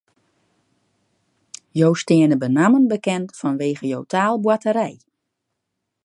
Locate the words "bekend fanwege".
2.93-3.87